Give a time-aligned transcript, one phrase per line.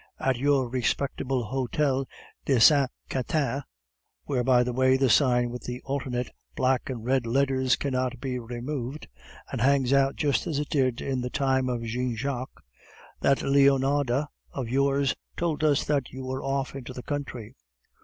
[0.19, 2.07] "At your respectable hotel
[2.45, 3.61] de Saint Quentin,
[4.23, 8.39] where, by the way, the sign with the alternate black and red letters cannot be
[8.39, 9.07] removed,
[9.51, 12.63] and hangs out just as it did in the time of Jean Jacques,
[13.19, 17.55] that Leonarda of yours told us that you were off into the country.